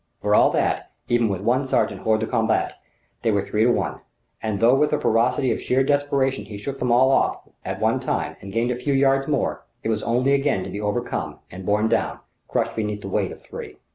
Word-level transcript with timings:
For 0.19 0.33
all 0.33 0.49
that 0.53 0.89
even 1.09 1.29
with 1.29 1.41
one 1.41 1.67
sergent 1.67 2.01
hors 2.07 2.17
de 2.17 2.25
combat 2.25 2.73
they 3.21 3.29
were 3.31 3.43
three 3.43 3.65
to 3.65 3.71
one; 3.71 3.99
and 4.41 4.59
though 4.59 4.73
with 4.73 4.89
the 4.89 4.97
ferocity 4.97 5.51
of 5.51 5.61
sheer 5.61 5.83
desperation 5.83 6.45
he 6.45 6.57
shook 6.57 6.79
them 6.79 6.91
all 6.91 7.11
off, 7.11 7.37
at 7.63 7.79
one 7.79 7.99
time, 7.99 8.35
and 8.41 8.51
gained 8.51 8.71
a 8.71 8.75
few 8.75 8.93
yards 8.93 9.27
more, 9.27 9.63
it 9.83 9.89
was 9.89 10.01
only 10.01 10.33
again 10.33 10.63
to 10.63 10.71
be 10.71 10.81
overcome 10.81 11.37
and 11.51 11.67
borne 11.67 11.87
down, 11.87 12.17
crushed 12.47 12.75
beneath 12.75 13.01
the 13.01 13.09
weight 13.09 13.31
of 13.31 13.43
three. 13.43 13.77